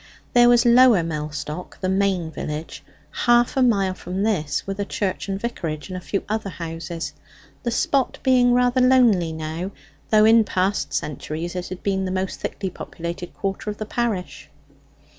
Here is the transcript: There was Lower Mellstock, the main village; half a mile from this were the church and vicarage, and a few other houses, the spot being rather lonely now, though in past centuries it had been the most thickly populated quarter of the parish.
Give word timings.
There 0.33 0.49
was 0.49 0.65
Lower 0.65 1.03
Mellstock, 1.03 1.79
the 1.79 1.87
main 1.87 2.31
village; 2.31 2.83
half 3.27 3.55
a 3.55 3.61
mile 3.61 3.93
from 3.93 4.23
this 4.23 4.65
were 4.65 4.73
the 4.73 4.83
church 4.83 5.29
and 5.29 5.39
vicarage, 5.39 5.89
and 5.89 5.95
a 5.97 6.01
few 6.01 6.23
other 6.27 6.49
houses, 6.49 7.13
the 7.61 7.69
spot 7.69 8.17
being 8.23 8.51
rather 8.51 8.81
lonely 8.81 9.31
now, 9.31 9.69
though 10.09 10.25
in 10.25 10.43
past 10.43 10.91
centuries 10.91 11.55
it 11.55 11.67
had 11.69 11.83
been 11.83 12.05
the 12.05 12.11
most 12.11 12.39
thickly 12.39 12.71
populated 12.71 13.31
quarter 13.35 13.69
of 13.69 13.77
the 13.77 13.85
parish. 13.85 14.49